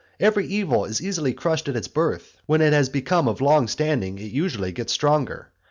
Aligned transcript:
Every 0.19 0.47
evil 0.47 0.85
is 0.85 0.99
easily 0.99 1.31
crushed 1.31 1.67
at 1.67 1.75
its 1.75 1.87
birth, 1.87 2.35
when 2.47 2.59
it 2.61 2.73
has 2.73 2.89
become 2.89 3.27
of 3.27 3.39
long 3.39 3.67
standing, 3.67 4.17
it 4.17 4.31
usually 4.31 4.71
gets 4.71 4.91
stronger. 4.93 5.51